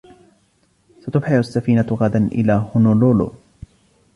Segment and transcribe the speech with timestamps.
[1.01, 3.31] ستبحر السفينة غدا إلى هونولولو.